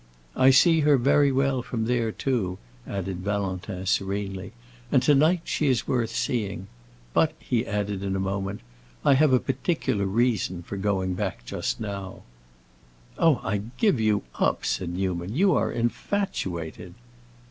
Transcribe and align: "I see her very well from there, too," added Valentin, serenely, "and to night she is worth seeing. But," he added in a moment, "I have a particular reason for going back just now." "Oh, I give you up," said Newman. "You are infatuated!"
"I 0.35 0.49
see 0.49 0.79
her 0.79 0.97
very 0.97 1.31
well 1.31 1.61
from 1.61 1.85
there, 1.85 2.11
too," 2.11 2.57
added 2.87 3.17
Valentin, 3.17 3.85
serenely, 3.85 4.51
"and 4.91 5.03
to 5.03 5.13
night 5.13 5.41
she 5.43 5.67
is 5.67 5.87
worth 5.87 6.09
seeing. 6.09 6.65
But," 7.13 7.33
he 7.37 7.67
added 7.67 8.01
in 8.01 8.15
a 8.15 8.19
moment, 8.19 8.61
"I 9.05 9.13
have 9.13 9.31
a 9.31 9.39
particular 9.39 10.07
reason 10.07 10.63
for 10.63 10.75
going 10.75 11.13
back 11.13 11.45
just 11.45 11.79
now." 11.79 12.23
"Oh, 13.19 13.41
I 13.43 13.61
give 13.77 13.99
you 13.99 14.23
up," 14.39 14.65
said 14.65 14.89
Newman. 14.89 15.35
"You 15.35 15.53
are 15.53 15.71
infatuated!" 15.71 16.95